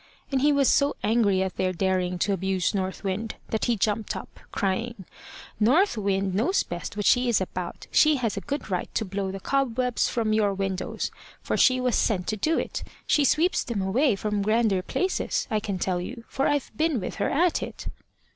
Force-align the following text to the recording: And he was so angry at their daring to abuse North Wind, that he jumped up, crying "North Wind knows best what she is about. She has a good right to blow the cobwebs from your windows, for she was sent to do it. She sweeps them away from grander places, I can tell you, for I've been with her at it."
And 0.31 0.41
he 0.41 0.51
was 0.51 0.67
so 0.67 0.95
angry 1.03 1.43
at 1.43 1.57
their 1.57 1.71
daring 1.71 2.17
to 2.25 2.33
abuse 2.33 2.73
North 2.73 3.03
Wind, 3.03 3.35
that 3.49 3.65
he 3.65 3.75
jumped 3.77 4.15
up, 4.15 4.39
crying 4.51 5.05
"North 5.59 5.95
Wind 5.95 6.33
knows 6.33 6.63
best 6.63 6.97
what 6.97 7.05
she 7.05 7.29
is 7.29 7.39
about. 7.39 7.85
She 7.91 8.15
has 8.15 8.35
a 8.35 8.41
good 8.41 8.71
right 8.71 8.91
to 8.95 9.05
blow 9.05 9.29
the 9.29 9.39
cobwebs 9.39 10.07
from 10.09 10.33
your 10.33 10.55
windows, 10.55 11.11
for 11.43 11.55
she 11.55 11.79
was 11.79 11.95
sent 11.95 12.25
to 12.29 12.35
do 12.35 12.57
it. 12.57 12.81
She 13.05 13.23
sweeps 13.23 13.63
them 13.63 13.79
away 13.83 14.15
from 14.15 14.41
grander 14.41 14.81
places, 14.81 15.45
I 15.51 15.59
can 15.59 15.77
tell 15.77 16.01
you, 16.01 16.23
for 16.27 16.47
I've 16.47 16.75
been 16.75 16.99
with 16.99 17.17
her 17.17 17.29
at 17.29 17.61
it." 17.61 17.85